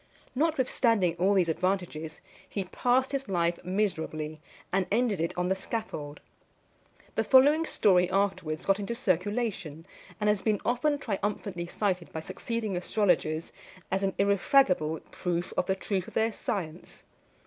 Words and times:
Notwithstanding 0.33 1.15
all 1.19 1.35
these 1.35 1.47
advantages, 1.47 2.21
he 2.49 2.63
passed 2.63 3.11
his 3.11 3.29
life 3.29 3.63
miserably, 3.63 4.41
and 4.73 4.87
ended 4.91 5.21
it 5.21 5.31
on 5.37 5.47
the 5.47 5.55
scaffold. 5.55 6.21
The 7.13 7.23
following 7.23 7.67
story 7.67 8.09
afterwards 8.09 8.65
got 8.65 8.79
into 8.79 8.95
circulation, 8.95 9.85
and 10.19 10.27
has 10.27 10.41
been 10.41 10.59
often 10.65 10.97
triumphantly 10.97 11.67
cited 11.67 12.11
by 12.11 12.21
succeeding 12.21 12.75
astrologers 12.75 13.53
as 13.91 14.01
an 14.01 14.15
irrefragable 14.17 15.01
proof 15.11 15.53
of 15.55 15.67
the 15.67 15.75
truth 15.75 16.07
of 16.07 16.15
their 16.15 16.31
science. 16.31 17.03